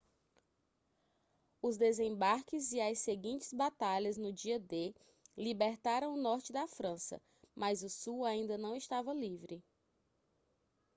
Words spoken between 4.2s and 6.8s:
dia d libertaram o norte da